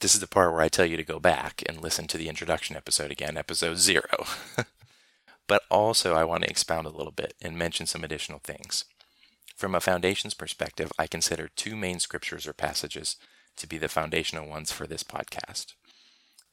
This 0.00 0.14
is 0.14 0.20
the 0.20 0.26
part 0.26 0.52
where 0.52 0.62
I 0.62 0.68
tell 0.68 0.84
you 0.84 0.96
to 0.96 1.04
go 1.04 1.20
back 1.20 1.62
and 1.66 1.80
listen 1.80 2.08
to 2.08 2.18
the 2.18 2.28
introduction 2.28 2.74
episode 2.74 3.12
again, 3.12 3.36
episode 3.36 3.78
zero. 3.78 4.26
but 5.46 5.62
also, 5.70 6.14
I 6.14 6.24
want 6.24 6.42
to 6.42 6.50
expound 6.50 6.88
a 6.88 6.90
little 6.90 7.12
bit 7.12 7.34
and 7.40 7.56
mention 7.56 7.86
some 7.86 8.02
additional 8.02 8.40
things. 8.40 8.84
From 9.56 9.76
a 9.76 9.80
foundations 9.80 10.34
perspective, 10.34 10.90
I 10.98 11.06
consider 11.06 11.46
two 11.46 11.76
main 11.76 12.00
scriptures 12.00 12.48
or 12.48 12.52
passages 12.52 13.14
to 13.58 13.68
be 13.68 13.78
the 13.78 13.88
foundational 13.88 14.48
ones 14.48 14.72
for 14.72 14.88
this 14.88 15.04
podcast. 15.04 15.74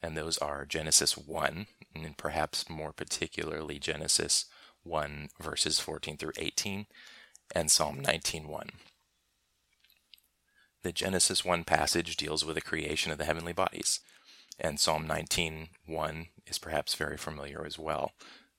And 0.00 0.16
those 0.16 0.38
are 0.38 0.64
Genesis 0.64 1.16
1, 1.18 1.66
and 1.96 2.16
perhaps 2.16 2.70
more 2.70 2.92
particularly 2.92 3.80
Genesis 3.80 4.44
1, 4.84 5.30
verses 5.40 5.80
14 5.80 6.16
through 6.16 6.32
18, 6.38 6.86
and 7.52 7.70
Psalm 7.70 8.00
19:1. 8.00 8.70
The 10.82 10.92
Genesis 10.92 11.44
1 11.44 11.64
passage 11.64 12.16
deals 12.16 12.44
with 12.44 12.56
the 12.56 12.60
creation 12.60 13.12
of 13.12 13.18
the 13.18 13.24
heavenly 13.24 13.52
bodies, 13.52 14.00
and 14.58 14.80
Psalm 14.80 15.06
19:1 15.06 16.30
is 16.46 16.58
perhaps 16.58 16.94
very 16.94 17.16
familiar 17.16 17.64
as 17.64 17.78
well. 17.78 18.12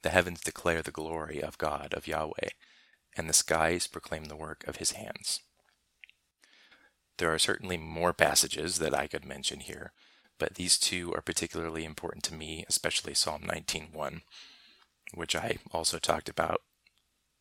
The 0.04 0.10
heavens 0.10 0.42
declare 0.42 0.82
the 0.82 0.92
glory 0.92 1.42
of 1.42 1.58
God, 1.58 1.94
of 1.94 2.08
Yahweh, 2.08 2.50
and 3.16 3.30
the 3.30 3.34
skies 3.34 3.88
proclaim 3.88 4.26
the 4.26 4.36
work 4.36 4.66
of 4.68 4.78
his 4.78 4.92
hands. 4.92 5.42
There 7.18 7.34
are 7.34 7.40
certainly 7.40 7.78
more 7.78 8.14
passages 8.14 8.80
that 8.80 8.94
I 8.94 9.08
could 9.08 9.26
mention 9.26 9.60
here, 9.60 9.94
but 10.40 10.56
these 10.56 10.78
two 10.78 11.14
are 11.14 11.22
particularly 11.22 11.86
important 11.86 12.24
to 12.26 12.34
me, 12.34 12.66
especially 12.68 13.14
Psalm 13.14 13.44
19:1, 13.44 14.24
which 15.14 15.36
I 15.36 15.58
also 15.72 16.00
talked 16.00 16.30
about 16.30 16.64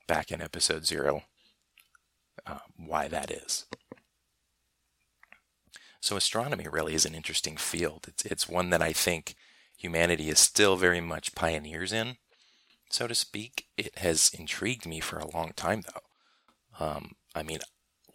back 0.06 0.30
in 0.30 0.42
episode 0.42 0.85
0, 0.85 1.18
uh, 1.18 1.21
why 2.86 3.08
that 3.08 3.30
is. 3.30 3.66
So 6.00 6.16
astronomy 6.16 6.66
really 6.70 6.94
is 6.94 7.06
an 7.06 7.14
interesting 7.14 7.56
field. 7.56 8.06
It's, 8.08 8.24
it's 8.24 8.48
one 8.48 8.70
that 8.70 8.82
I 8.82 8.92
think 8.92 9.36
humanity 9.76 10.28
is 10.28 10.40
still 10.40 10.76
very 10.76 11.00
much 11.00 11.34
pioneers 11.34 11.92
in, 11.92 12.16
so 12.90 13.06
to 13.06 13.14
speak. 13.14 13.66
It 13.76 13.98
has 13.98 14.30
intrigued 14.36 14.86
me 14.86 15.00
for 15.00 15.18
a 15.18 15.30
long 15.30 15.52
time, 15.54 15.82
though. 15.82 16.84
Um, 16.84 17.12
I 17.34 17.42
mean, 17.42 17.60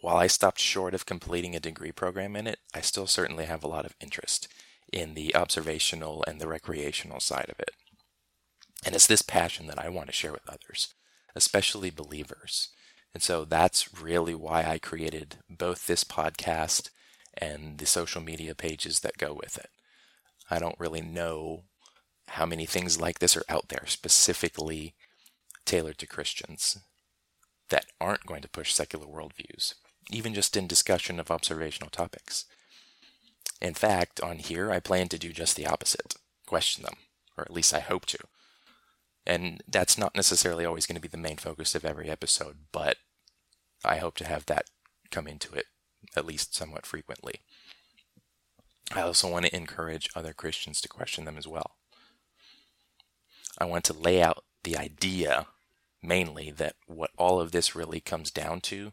while 0.00 0.16
I 0.16 0.26
stopped 0.26 0.60
short 0.60 0.94
of 0.94 1.06
completing 1.06 1.56
a 1.56 1.60
degree 1.60 1.92
program 1.92 2.36
in 2.36 2.46
it, 2.46 2.58
I 2.74 2.82
still 2.82 3.06
certainly 3.06 3.46
have 3.46 3.64
a 3.64 3.68
lot 3.68 3.86
of 3.86 3.96
interest 4.00 4.48
in 4.92 5.14
the 5.14 5.34
observational 5.34 6.24
and 6.26 6.40
the 6.40 6.48
recreational 6.48 7.20
side 7.20 7.48
of 7.48 7.58
it. 7.58 7.70
And 8.84 8.94
it's 8.94 9.06
this 9.06 9.22
passion 9.22 9.66
that 9.66 9.78
I 9.78 9.88
want 9.88 10.06
to 10.08 10.12
share 10.12 10.32
with 10.32 10.48
others, 10.48 10.94
especially 11.34 11.90
believers. 11.90 12.68
And 13.18 13.22
so 13.24 13.44
that's 13.44 14.00
really 14.00 14.36
why 14.36 14.62
I 14.62 14.78
created 14.78 15.38
both 15.50 15.88
this 15.88 16.04
podcast 16.04 16.90
and 17.36 17.78
the 17.78 17.84
social 17.84 18.22
media 18.22 18.54
pages 18.54 19.00
that 19.00 19.18
go 19.18 19.32
with 19.32 19.58
it. 19.58 19.70
I 20.48 20.60
don't 20.60 20.78
really 20.78 21.00
know 21.00 21.64
how 22.28 22.46
many 22.46 22.64
things 22.64 23.00
like 23.00 23.18
this 23.18 23.36
are 23.36 23.42
out 23.48 23.70
there 23.70 23.82
specifically 23.86 24.94
tailored 25.64 25.98
to 25.98 26.06
Christians 26.06 26.78
that 27.70 27.86
aren't 28.00 28.24
going 28.24 28.40
to 28.42 28.48
push 28.48 28.72
secular 28.72 29.06
worldviews, 29.06 29.74
even 30.12 30.32
just 30.32 30.56
in 30.56 30.68
discussion 30.68 31.18
of 31.18 31.28
observational 31.28 31.90
topics. 31.90 32.44
In 33.60 33.74
fact, 33.74 34.20
on 34.20 34.38
here, 34.38 34.70
I 34.70 34.78
plan 34.78 35.08
to 35.08 35.18
do 35.18 35.32
just 35.32 35.56
the 35.56 35.66
opposite 35.66 36.14
question 36.46 36.84
them, 36.84 36.98
or 37.36 37.42
at 37.42 37.52
least 37.52 37.74
I 37.74 37.80
hope 37.80 38.06
to. 38.06 38.18
And 39.26 39.60
that's 39.66 39.98
not 39.98 40.14
necessarily 40.14 40.64
always 40.64 40.86
going 40.86 40.94
to 40.94 41.02
be 41.02 41.08
the 41.08 41.16
main 41.16 41.36
focus 41.36 41.74
of 41.74 41.84
every 41.84 42.08
episode, 42.08 42.58
but 42.70 42.98
I 43.84 43.96
hope 43.96 44.16
to 44.18 44.26
have 44.26 44.46
that 44.46 44.66
come 45.10 45.26
into 45.26 45.54
it 45.54 45.66
at 46.16 46.26
least 46.26 46.54
somewhat 46.54 46.86
frequently. 46.86 47.40
I 48.92 49.02
also 49.02 49.30
want 49.30 49.46
to 49.46 49.56
encourage 49.56 50.08
other 50.14 50.32
Christians 50.32 50.80
to 50.80 50.88
question 50.88 51.24
them 51.24 51.36
as 51.36 51.46
well. 51.46 51.76
I 53.58 53.64
want 53.64 53.84
to 53.84 53.92
lay 53.92 54.22
out 54.22 54.44
the 54.64 54.76
idea 54.76 55.46
mainly 56.02 56.50
that 56.50 56.76
what 56.86 57.10
all 57.18 57.40
of 57.40 57.52
this 57.52 57.74
really 57.74 58.00
comes 58.00 58.30
down 58.30 58.60
to 58.62 58.92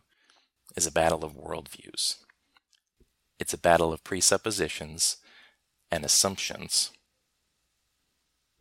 is 0.75 0.85
a 0.85 0.91
battle 0.91 1.23
of 1.23 1.33
worldviews. 1.33 2.15
It's 3.39 3.53
a 3.53 3.59
battle 3.59 3.93
of 3.93 4.03
presuppositions 4.03 5.17
and 5.91 6.03
assumptions 6.03 6.91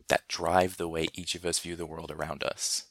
that 0.07 0.27
drive 0.27 0.77
the 0.77 0.87
way 0.87 1.07
each 1.13 1.35
of 1.35 1.45
us 1.45 1.59
view 1.59 1.75
the 1.75 1.85
world 1.85 2.11
around 2.11 2.43
us. 2.43 2.85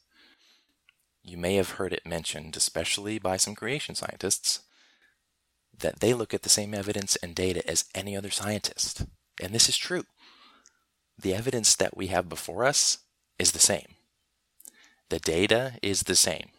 You 1.25 1.38
may 1.38 1.54
have 1.54 1.71
heard 1.71 1.95
it 1.95 2.04
mentioned, 2.04 2.54
especially 2.54 3.19
by 3.19 3.38
some 3.38 3.54
creation 3.54 3.95
scientists, 3.95 4.61
that 5.76 6.00
they 6.00 6.12
look 6.12 6.35
at 6.35 6.43
the 6.43 6.50
same 6.50 6.75
evidence 6.75 7.16
and 7.16 7.35
data 7.35 7.69
as 7.69 7.87
any 7.95 8.14
other 8.14 8.31
scientist. 8.31 9.07
And 9.43 9.54
this 9.54 9.69
is 9.69 9.78
true. 9.78 10.04
The 11.19 11.35
evidence 11.35 11.75
that 11.76 11.97
we 11.97 12.09
have 12.09 12.28
before 12.28 12.64
us 12.64 12.99
is 13.38 13.52
the 13.52 13.59
same. 13.59 13.95
The 15.09 15.19
data 15.19 15.78
is 15.83 16.02
the 16.02 16.14
same. 16.14 16.50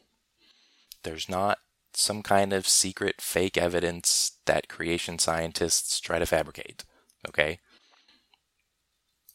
There's 1.03 1.29
not 1.29 1.59
some 1.93 2.23
kind 2.23 2.51
of 2.51 2.67
secret 2.67 3.21
fake 3.21 3.57
evidence 3.57 4.33
that 4.45 4.67
creation 4.67 5.19
scientists 5.19 5.99
try 5.99 6.17
to 6.17 6.25
fabricate. 6.25 6.83
Okay? 7.27 7.59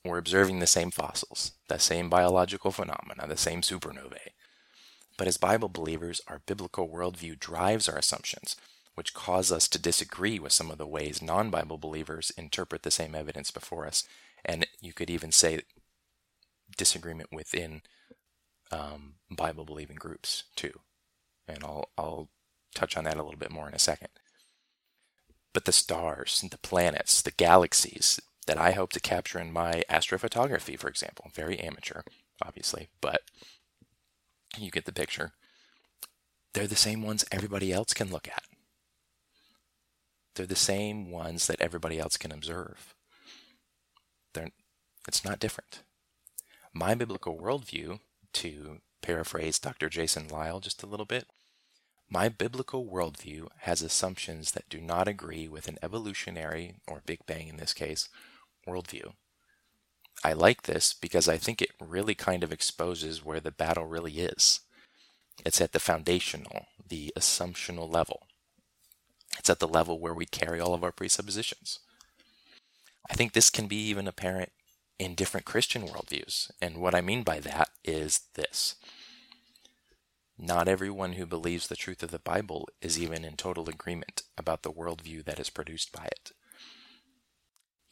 We're 0.04 0.18
observing 0.18 0.58
the 0.58 0.66
same 0.66 0.90
fossils, 0.90 1.52
the 1.68 1.78
same 1.78 2.10
biological 2.10 2.72
phenomena, 2.72 3.26
the 3.28 3.36
same 3.36 3.60
supernovae. 3.60 4.32
But 5.20 5.28
as 5.28 5.36
Bible 5.36 5.68
believers, 5.68 6.22
our 6.28 6.40
biblical 6.46 6.88
worldview 6.88 7.38
drives 7.38 7.90
our 7.90 7.98
assumptions, 7.98 8.56
which 8.94 9.12
cause 9.12 9.52
us 9.52 9.68
to 9.68 9.78
disagree 9.78 10.38
with 10.38 10.54
some 10.54 10.70
of 10.70 10.78
the 10.78 10.86
ways 10.86 11.20
non 11.20 11.50
Bible 11.50 11.76
believers 11.76 12.32
interpret 12.38 12.84
the 12.84 12.90
same 12.90 13.14
evidence 13.14 13.50
before 13.50 13.86
us. 13.86 14.04
And 14.46 14.66
you 14.80 14.94
could 14.94 15.10
even 15.10 15.30
say 15.30 15.60
disagreement 16.74 17.28
within 17.30 17.82
um, 18.72 19.16
Bible 19.30 19.66
believing 19.66 19.96
groups, 19.96 20.44
too. 20.56 20.80
And 21.46 21.64
I'll, 21.64 21.90
I'll 21.98 22.30
touch 22.74 22.96
on 22.96 23.04
that 23.04 23.18
a 23.18 23.22
little 23.22 23.38
bit 23.38 23.50
more 23.50 23.68
in 23.68 23.74
a 23.74 23.78
second. 23.78 24.08
But 25.52 25.66
the 25.66 25.72
stars, 25.72 26.42
the 26.50 26.56
planets, 26.56 27.20
the 27.20 27.30
galaxies 27.30 28.20
that 28.46 28.56
I 28.56 28.70
hope 28.70 28.94
to 28.94 29.00
capture 29.00 29.38
in 29.38 29.52
my 29.52 29.82
astrophotography, 29.90 30.78
for 30.78 30.88
example, 30.88 31.30
very 31.34 31.60
amateur, 31.60 32.04
obviously, 32.42 32.88
but 33.02 33.20
you 34.58 34.70
get 34.70 34.84
the 34.84 34.92
picture. 34.92 35.32
They're 36.52 36.66
the 36.66 36.76
same 36.76 37.02
ones 37.02 37.24
everybody 37.30 37.72
else 37.72 37.94
can 37.94 38.10
look 38.10 38.28
at. 38.28 38.42
They're 40.34 40.46
the 40.46 40.56
same 40.56 41.10
ones 41.10 41.46
that 41.46 41.60
everybody 41.60 41.98
else 41.98 42.16
can 42.16 42.32
observe. 42.32 42.94
They're, 44.32 44.50
it's 45.06 45.24
not 45.24 45.38
different. 45.38 45.82
My 46.72 46.94
biblical 46.94 47.36
worldview, 47.36 48.00
to 48.34 48.78
paraphrase 49.02 49.58
Dr. 49.58 49.88
Jason 49.88 50.28
Lisle 50.28 50.60
just 50.60 50.82
a 50.82 50.86
little 50.86 51.06
bit, 51.06 51.26
my 52.08 52.28
biblical 52.28 52.84
worldview 52.84 53.48
has 53.58 53.82
assumptions 53.82 54.52
that 54.52 54.68
do 54.68 54.80
not 54.80 55.06
agree 55.06 55.46
with 55.46 55.68
an 55.68 55.78
evolutionary, 55.82 56.74
or 56.88 57.02
Big 57.06 57.24
Bang 57.26 57.48
in 57.48 57.56
this 57.56 57.72
case, 57.72 58.08
worldview. 58.66 59.12
I 60.22 60.32
like 60.34 60.62
this 60.62 60.92
because 60.92 61.28
I 61.28 61.36
think 61.38 61.62
it 61.62 61.70
really 61.80 62.14
kind 62.14 62.44
of 62.44 62.52
exposes 62.52 63.24
where 63.24 63.40
the 63.40 63.50
battle 63.50 63.86
really 63.86 64.18
is. 64.20 64.60
It's 65.44 65.60
at 65.60 65.72
the 65.72 65.80
foundational, 65.80 66.66
the 66.86 67.12
assumptional 67.16 67.90
level. 67.90 68.26
It's 69.38 69.48
at 69.48 69.60
the 69.60 69.68
level 69.68 69.98
where 69.98 70.12
we 70.12 70.26
carry 70.26 70.60
all 70.60 70.74
of 70.74 70.84
our 70.84 70.92
presuppositions. 70.92 71.78
I 73.10 73.14
think 73.14 73.32
this 73.32 73.48
can 73.48 73.66
be 73.66 73.76
even 73.88 74.06
apparent 74.06 74.52
in 74.98 75.14
different 75.14 75.46
Christian 75.46 75.88
worldviews. 75.88 76.50
And 76.60 76.76
what 76.76 76.94
I 76.94 77.00
mean 77.00 77.22
by 77.22 77.40
that 77.40 77.70
is 77.84 78.20
this 78.34 78.76
not 80.38 80.68
everyone 80.68 81.14
who 81.14 81.26
believes 81.26 81.66
the 81.68 81.76
truth 81.76 82.02
of 82.02 82.10
the 82.10 82.18
Bible 82.18 82.68
is 82.80 82.98
even 82.98 83.24
in 83.24 83.36
total 83.36 83.68
agreement 83.68 84.22
about 84.38 84.62
the 84.62 84.72
worldview 84.72 85.24
that 85.24 85.38
is 85.38 85.50
produced 85.50 85.92
by 85.92 86.04
it. 86.04 86.32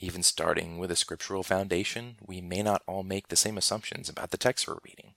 Even 0.01 0.23
starting 0.23 0.79
with 0.79 0.93
a 0.93 0.97
scriptural 0.97 1.43
foundation, 1.43 2.17
we 2.25 2.41
may 2.41 2.63
not 2.63 2.83
all 2.87 3.03
make 3.03 3.29
the 3.29 3.37
same 3.37 3.59
assumptions 3.59 4.09
about 4.09 4.31
the 4.31 4.37
text 4.37 4.69
we're 4.69 4.79
reading. 4.85 5.15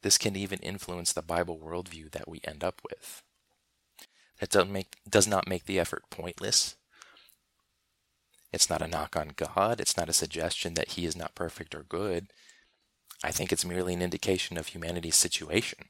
This 0.00 0.16
can 0.16 0.34
even 0.34 0.60
influence 0.60 1.12
the 1.12 1.20
Bible 1.20 1.58
worldview 1.58 2.10
that 2.12 2.26
we 2.26 2.40
end 2.44 2.64
up 2.64 2.80
with. 2.88 3.22
That 4.40 4.48
doesn't 4.48 4.72
make, 4.72 4.96
does 5.08 5.28
not 5.28 5.48
make 5.48 5.66
the 5.66 5.78
effort 5.78 6.04
pointless. 6.08 6.76
It's 8.50 8.70
not 8.70 8.80
a 8.80 8.88
knock 8.88 9.14
on 9.14 9.32
God. 9.36 9.78
It's 9.78 9.96
not 9.96 10.08
a 10.08 10.14
suggestion 10.14 10.72
that 10.74 10.92
He 10.92 11.04
is 11.04 11.16
not 11.16 11.34
perfect 11.34 11.74
or 11.74 11.82
good. 11.82 12.28
I 13.22 13.30
think 13.30 13.52
it's 13.52 13.64
merely 13.64 13.92
an 13.92 14.00
indication 14.00 14.56
of 14.56 14.68
humanity's 14.68 15.16
situation. 15.16 15.88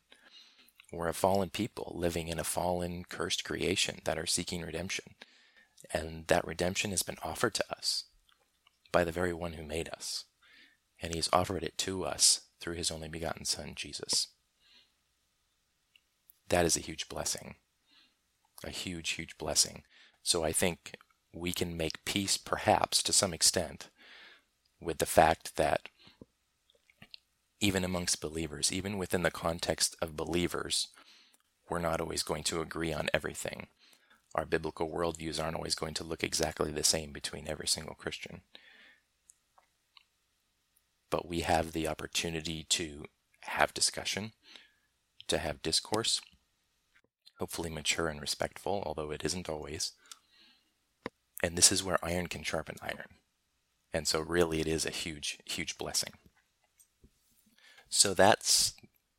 We're 0.90 1.08
a 1.08 1.14
fallen 1.14 1.50
people 1.50 1.92
living 1.94 2.26
in 2.26 2.40
a 2.40 2.44
fallen, 2.44 3.04
cursed 3.08 3.44
creation 3.44 4.00
that 4.04 4.18
are 4.18 4.26
seeking 4.26 4.62
redemption. 4.62 5.14
And 5.92 6.26
that 6.26 6.46
redemption 6.46 6.90
has 6.90 7.02
been 7.02 7.18
offered 7.22 7.54
to 7.54 7.64
us 7.70 8.04
by 8.92 9.04
the 9.04 9.12
very 9.12 9.32
one 9.32 9.54
who 9.54 9.64
made 9.64 9.88
us. 9.88 10.24
And 11.00 11.14
he's 11.14 11.28
offered 11.32 11.62
it 11.62 11.78
to 11.78 12.04
us 12.04 12.42
through 12.60 12.74
his 12.74 12.90
only 12.90 13.08
begotten 13.08 13.44
Son, 13.44 13.72
Jesus. 13.74 14.28
That 16.48 16.64
is 16.64 16.76
a 16.76 16.80
huge 16.80 17.08
blessing. 17.08 17.56
A 18.64 18.70
huge, 18.70 19.10
huge 19.10 19.38
blessing. 19.38 19.82
So 20.22 20.44
I 20.44 20.52
think 20.52 20.96
we 21.32 21.52
can 21.52 21.76
make 21.76 22.04
peace, 22.04 22.36
perhaps 22.36 23.02
to 23.04 23.12
some 23.12 23.32
extent, 23.32 23.88
with 24.80 24.98
the 24.98 25.06
fact 25.06 25.56
that 25.56 25.88
even 27.60 27.84
amongst 27.84 28.20
believers, 28.20 28.72
even 28.72 28.98
within 28.98 29.22
the 29.22 29.30
context 29.30 29.96
of 30.00 30.16
believers, 30.16 30.88
we're 31.68 31.78
not 31.78 32.00
always 32.00 32.22
going 32.22 32.44
to 32.44 32.60
agree 32.60 32.92
on 32.92 33.08
everything. 33.12 33.66
Our 34.34 34.44
biblical 34.44 34.90
worldviews 34.90 35.42
aren't 35.42 35.56
always 35.56 35.74
going 35.74 35.94
to 35.94 36.04
look 36.04 36.22
exactly 36.22 36.70
the 36.70 36.84
same 36.84 37.12
between 37.12 37.48
every 37.48 37.66
single 37.66 37.94
Christian. 37.94 38.42
But 41.10 41.28
we 41.28 41.40
have 41.40 41.72
the 41.72 41.88
opportunity 41.88 42.64
to 42.70 43.04
have 43.42 43.74
discussion, 43.74 44.32
to 45.28 45.38
have 45.38 45.62
discourse, 45.62 46.20
hopefully 47.38 47.70
mature 47.70 48.08
and 48.08 48.20
respectful, 48.20 48.82
although 48.86 49.10
it 49.10 49.24
isn't 49.24 49.48
always. 49.48 49.92
And 51.42 51.56
this 51.56 51.70
is 51.72 51.84
where 51.84 52.04
iron 52.04 52.26
can 52.26 52.42
sharpen 52.42 52.76
iron. 52.82 53.14
And 53.92 54.06
so, 54.06 54.20
really, 54.20 54.60
it 54.60 54.66
is 54.66 54.84
a 54.84 54.90
huge, 54.90 55.38
huge 55.46 55.78
blessing. 55.78 56.12
So 57.88 58.12
that's 58.12 58.74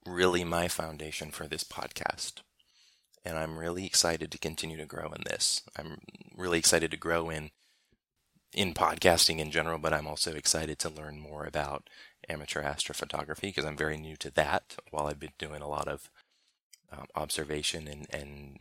really 0.05 0.43
my 0.43 0.67
foundation 0.67 1.31
for 1.31 1.47
this 1.47 1.63
podcast. 1.63 2.41
and 3.25 3.37
I'm 3.37 3.57
really 3.57 3.85
excited 3.85 4.31
to 4.31 4.37
continue 4.37 4.77
to 4.77 4.85
grow 4.85 5.11
in 5.11 5.23
this. 5.25 5.61
I'm 5.77 5.99
really 6.35 6.57
excited 6.57 6.91
to 6.91 6.97
grow 6.97 7.29
in 7.29 7.51
in 8.53 8.73
podcasting 8.73 9.39
in 9.39 9.51
general, 9.51 9.77
but 9.77 9.93
I'm 9.93 10.07
also 10.07 10.33
excited 10.33 10.79
to 10.79 10.89
learn 10.89 11.19
more 11.19 11.45
about 11.45 11.89
amateur 12.27 12.63
astrophotography 12.63 13.41
because 13.41 13.65
I'm 13.65 13.77
very 13.77 13.97
new 13.97 14.15
to 14.17 14.31
that. 14.31 14.77
While 14.91 15.07
I've 15.07 15.19
been 15.19 15.33
doing 15.37 15.61
a 15.61 15.67
lot 15.67 15.87
of 15.87 16.09
um, 16.91 17.05
observation 17.15 17.87
and, 17.87 18.07
and 18.11 18.57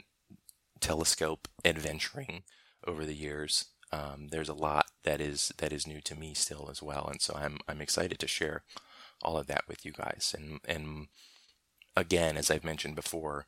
telescope 0.80 1.48
adventuring 1.64 2.42
over 2.86 3.04
the 3.04 3.14
years, 3.14 3.66
um, 3.92 4.28
there's 4.30 4.48
a 4.48 4.54
lot 4.54 4.86
that 5.04 5.20
is 5.20 5.52
that 5.58 5.72
is 5.72 5.86
new 5.86 6.00
to 6.02 6.14
me 6.14 6.34
still 6.34 6.68
as 6.70 6.82
well, 6.82 7.08
and 7.10 7.22
so 7.22 7.34
I'm 7.34 7.58
I'm 7.66 7.80
excited 7.80 8.18
to 8.18 8.28
share 8.28 8.62
all 9.22 9.38
of 9.38 9.46
that 9.46 9.64
with 9.66 9.86
you 9.86 9.92
guys. 9.92 10.34
And 10.36 10.60
and 10.66 11.08
again, 11.96 12.36
as 12.36 12.50
I've 12.50 12.64
mentioned 12.64 12.96
before, 12.96 13.46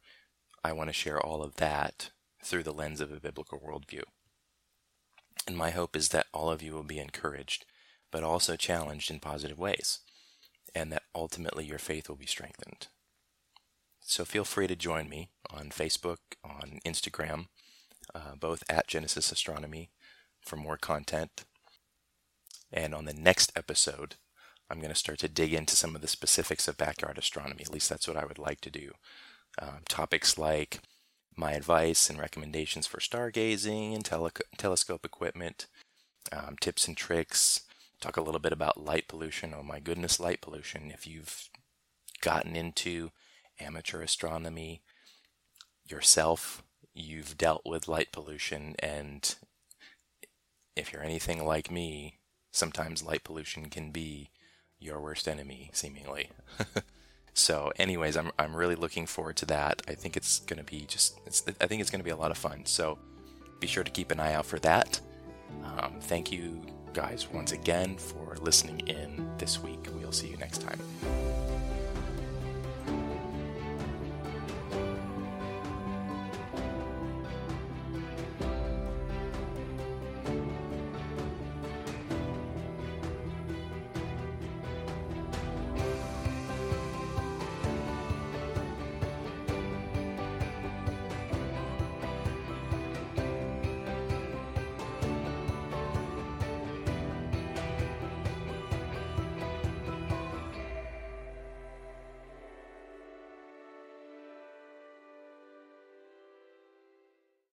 I 0.64 0.73
want 0.73 0.88
to 0.88 0.94
share 0.94 1.20
all 1.20 1.42
of 1.42 1.56
that 1.56 2.11
through 2.42 2.62
the 2.62 2.73
lens 2.73 3.02
of 3.02 3.12
a 3.12 3.20
biblical 3.20 3.61
worldview. 3.61 4.02
And 5.47 5.56
my 5.56 5.70
hope 5.70 5.97
is 5.97 6.11
that 6.11 6.26
all 6.32 6.50
of 6.50 6.62
you 6.62 6.73
will 6.73 6.82
be 6.82 6.99
encouraged, 6.99 7.64
but 8.11 8.23
also 8.23 8.56
challenged 8.56 9.11
in 9.11 9.20
positive 9.20 9.59
ways, 9.59 10.00
and 10.75 10.92
that 10.92 11.02
ultimately 11.14 11.64
your 11.64 11.78
faith 11.78 12.09
will 12.09 12.16
be 12.16 12.26
strengthened. 12.26 12.88
So 14.00 14.25
feel 14.25 14.44
free 14.44 14.66
to 14.66 14.76
join 14.76 15.09
me 15.09 15.30
on 15.50 15.70
Facebook, 15.70 16.18
on 16.44 16.80
Instagram, 16.85 17.47
uh, 18.14 18.35
both 18.38 18.62
at 18.68 18.88
Genesis 18.88 19.30
Astronomy 19.30 19.90
for 20.40 20.56
more 20.56 20.76
content. 20.76 21.44
And 22.73 22.94
on 22.94 23.04
the 23.04 23.14
next 23.14 23.52
episode, 23.56 24.16
I'm 24.70 24.78
going 24.78 24.90
to 24.90 24.99
start 24.99 25.18
to 25.20 25.28
dig 25.28 25.52
into 25.52 25.76
some 25.76 25.94
of 25.94 26.00
the 26.00 26.09
specifics 26.09 26.68
of 26.68 26.76
backyard 26.76 27.18
astronomy. 27.18 27.62
At 27.62 27.73
least 27.73 27.88
that's 27.88 28.06
what 28.06 28.16
I 28.16 28.25
would 28.25 28.38
like 28.38 28.61
to 28.62 28.70
do. 28.70 28.92
Um, 29.61 29.80
topics 29.88 30.38
like 30.38 30.80
my 31.37 31.52
advice 31.52 32.10
and 32.10 32.18
recommendations 32.18 32.87
for 32.87 32.99
stargazing 32.99 33.94
and 33.94 34.04
tele- 34.04 34.30
telescope 34.56 35.04
equipment, 35.04 35.66
um, 36.32 36.56
tips 36.60 36.87
and 36.87 36.96
tricks, 36.96 37.62
talk 38.00 38.16
a 38.16 38.22
little 38.22 38.40
bit 38.40 38.52
about 38.52 38.82
light 38.82 39.08
pollution. 39.08 39.54
Oh 39.56 39.62
my 39.62 39.80
goodness, 39.80 40.20
light 40.20 40.40
pollution. 40.40 40.90
If 40.90 41.06
you've 41.06 41.49
gotten 42.20 42.56
into 42.56 43.10
amateur 43.58 44.02
astronomy 44.02 44.82
yourself, 45.87 46.62
you've 46.94 47.37
dealt 47.37 47.62
with 47.64 47.88
light 47.88 48.12
pollution, 48.12 48.75
and 48.78 49.34
if 50.76 50.92
you're 50.92 51.02
anything 51.02 51.44
like 51.44 51.70
me, 51.70 52.18
sometimes 52.52 53.02
light 53.02 53.25
pollution 53.25 53.70
can 53.70 53.90
be 53.90 54.30
your 54.78 55.00
worst 55.00 55.28
enemy, 55.28 55.70
seemingly. 55.72 56.30
so, 57.34 57.72
anyways, 57.76 58.16
I'm 58.16 58.30
I'm 58.38 58.54
really 58.54 58.75
looking 58.75 59.06
forward 59.06 59.37
to 59.38 59.46
that. 59.46 59.82
I 59.88 59.94
think 59.94 60.16
it's 60.16 60.40
going 60.40 60.58
to 60.58 60.64
be 60.64 60.84
just 60.87 61.18
I 61.60 61.66
think 61.66 61.80
it's 61.80 61.90
going 61.90 62.00
to 62.00 62.04
be 62.04 62.10
a 62.10 62.16
lot 62.16 62.30
of 62.30 62.38
fun. 62.38 62.66
So, 62.66 62.99
be 63.60 63.66
sure 63.66 63.84
to 63.84 63.90
keep 63.90 64.10
an 64.10 64.20
eye 64.20 64.34
out 64.34 64.46
for 64.46 64.58
that. 64.60 65.00
Um, 65.64 65.94
thank 66.00 66.32
you 66.32 66.62
guys 66.92 67.28
once 67.32 67.52
again 67.52 67.96
for 67.96 68.37
listening 68.40 68.80
in 68.88 69.28
this 69.38 69.62
week. 69.62 69.87
We'll 69.94 70.12
see 70.12 70.28
you 70.28 70.37
next 70.37 70.62
time. 70.62 70.80